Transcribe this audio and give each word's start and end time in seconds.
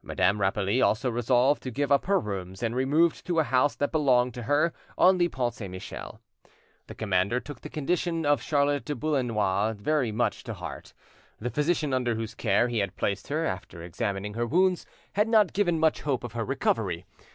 Madame 0.00 0.40
Rapally 0.40 0.80
also 0.80 1.10
resolved 1.10 1.62
to 1.62 1.70
give 1.70 1.92
up 1.92 2.06
her 2.06 2.18
rooms, 2.18 2.62
and 2.62 2.74
removed 2.74 3.26
to 3.26 3.38
a 3.38 3.44
house 3.44 3.76
that 3.76 3.92
belonged 3.92 4.32
to 4.32 4.44
her, 4.44 4.72
on 4.96 5.18
the 5.18 5.28
Pont 5.28 5.52
Saint 5.52 5.72
Michel. 5.72 6.22
The 6.86 6.94
commander 6.94 7.38
took 7.38 7.60
the 7.60 7.68
condition 7.68 8.24
of 8.24 8.40
Charlotte 8.40 8.86
Boullenois 8.86 9.74
very 9.76 10.10
much 10.10 10.42
to 10.44 10.54
heart. 10.54 10.94
The 11.38 11.50
physician 11.50 11.92
under 11.92 12.14
whose 12.14 12.34
care 12.34 12.68
he 12.68 12.78
had 12.78 12.96
placed 12.96 13.28
her, 13.28 13.44
after 13.44 13.82
examining 13.82 14.32
her 14.32 14.46
wounds, 14.46 14.86
had 15.12 15.28
not 15.28 15.52
given 15.52 15.78
much 15.78 16.00
hope 16.00 16.24
of 16.24 16.32
her 16.32 16.46
recovery. 16.46 17.04